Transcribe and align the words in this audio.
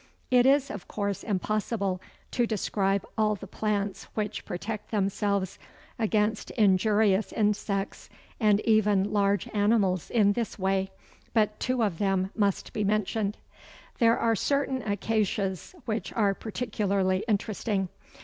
It 0.31 0.47
is 0.47 0.71
of 0.71 0.87
course 0.87 1.21
impossible 1.21 2.01
to 2.31 2.47
describe 2.47 3.05
all 3.19 3.35
the 3.35 3.45
plants 3.45 4.05
which 4.15 4.45
protect 4.45 4.89
themselves 4.89 5.59
against 5.99 6.49
injurious 6.49 7.31
insects 7.31 8.09
and 8.39 8.61
even 8.61 9.13
large 9.13 9.47
animals 9.53 10.09
in 10.09 10.33
this 10.33 10.57
way, 10.57 10.89
but 11.35 11.59
two 11.59 11.83
of 11.83 11.99
them 11.99 12.31
must 12.35 12.73
be 12.73 12.83
mentioned. 12.83 13.37
There 13.99 14.17
are 14.17 14.35
certain 14.35 14.81
Acacias 14.81 15.75
which 15.85 16.11
are 16.13 16.33
particularly 16.33 17.23
interesting. 17.27 17.87